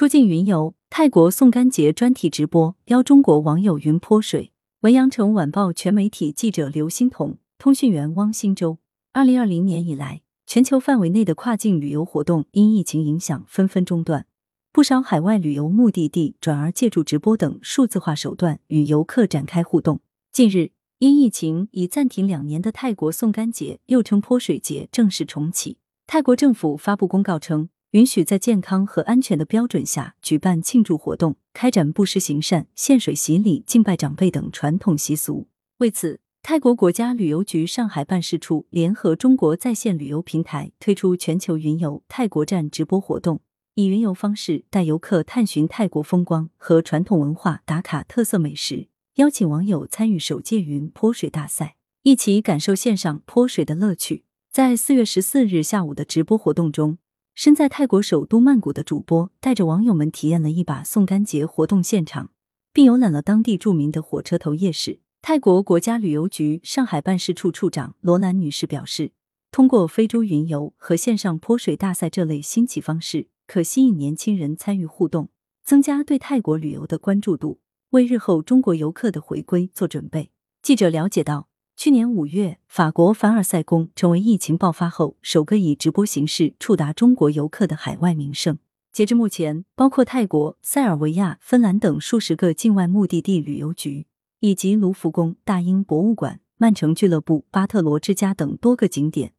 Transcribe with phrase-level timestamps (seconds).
[0.00, 4.50] 出境云游，泰国送干节专题直播，邀中国网友云泼水。
[4.80, 8.78] 文阳城晚报全媒体记者刘欣彤，通讯员汪新洲。
[9.12, 14.24] 二零二零年以来，全球范围内的跨境旅游活动因疫情影响纷纷中断，
[14.72, 20.00] 不少海外旅游目的地转而借助直播等数字化手段与游客展开互动。
[20.32, 20.70] 近日，
[21.00, 25.76] 因疫情已暂停两年的泰国送干节，又称泼水节，正式重启。
[26.06, 27.68] 泰国政府发布公告称。
[27.92, 35.48] 允许在健康和安全的标准下举办庆祝活动，开展布施行善、献水洗礼、敬拜长辈等传统习俗。
[35.78, 43.40] 为此，泰国国家旅游局上海办事处联合中国在线旅游平台推出全球云游泰国站直播活动，
[43.74, 54.22] 以云游方式带游客探寻泰国风光和传统文化，打卡特色美食，邀请网友参与首届云泼水大赛，一起感受线上泼水的乐趣。
[54.52, 56.98] 在四月十四日下午的直播活动中。
[57.34, 62.30] 身在泰国首都曼谷的主播带着网友们体验了一把送干节活动现场，
[62.72, 65.00] 并游览了当地著名的火车头夜市。
[65.22, 69.12] 泰国国家旅游局上海办事处处长罗兰女士表示，
[69.50, 75.28] 通过非洲云游和线上泼水大赛这类新奇方式，可吸引年轻人参与互动，
[75.62, 80.30] 增加对泰国旅游的关注度，为日后中国游客的回归做准备。
[80.62, 81.49] 记者了解到。
[81.82, 88.58] 去年五月，法国凡尔赛宫成为疫情爆发后首个以直播形式触达中国游客的海外名胜。
[88.92, 94.06] 截至目前，包括泰国、塞尔维亚、芬兰等数十个境外目的地旅游局，
[94.40, 99.32] 以及卢浮宫、大英博物馆、曼城俱乐部、巴特罗之家等多个景点，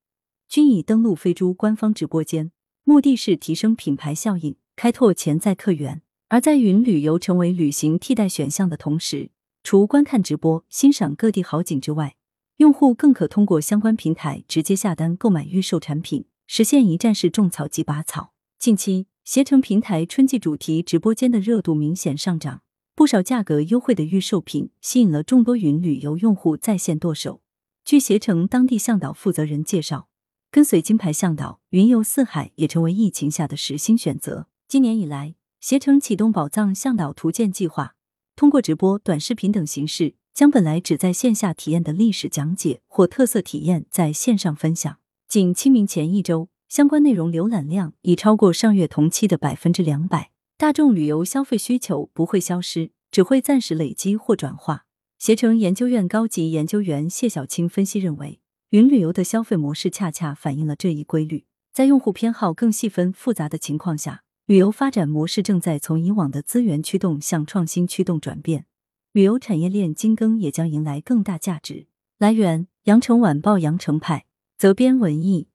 [0.50, 2.52] 均已登陆飞猪官方直播间，
[2.84, 6.02] 目的是提升品牌效应，开拓潜在客源。
[6.30, 9.30] 而在云旅游成为旅行替代选项的同时，
[9.62, 12.16] 除观看直播、欣赏各地好景之外，
[12.62, 18.34] 用户更可通过相关平台直接下单购买预售产品，实现一站式种草及拔草。
[18.60, 22.62] 近期，携程平台春季主题直播间的热度明显上涨，
[22.94, 27.42] 不少价格优惠的预售品吸引了众多云旅游用户在线剁手。
[27.84, 30.08] 据携程当地向导负责人介绍，
[30.52, 34.46] 跟随金牌向导，云游四海也成为疫情下的时新选择。
[34.68, 37.96] 今年以来，携程启动宝藏向导图鉴计划，
[38.36, 40.14] 通过直播、短视频等形式。
[40.34, 44.98] 将本来只在线下体验的历史讲解或特色体验在线上分享。
[45.28, 50.32] 仅清明前一周，相关内容浏览量已超过上月同期的百分之两百。
[50.58, 54.86] 大众旅游消费需求不会消失，只会暂时累积或转化。
[55.18, 61.46] 携程研究院高级研究员谢小青分析认为，云旅游的消费模式恰恰反映了这一规律。
[61.74, 68.66] 在用户偏好更细分复杂的情况下，旅游发展模式正在从以往的资源驱动向创新驱动转变。
[69.14, 71.88] 旅游产业链精耕也将迎来更大价值。
[72.18, 74.26] 来源：羊城晚报羊城派，
[74.58, 75.50] 责编：文艺。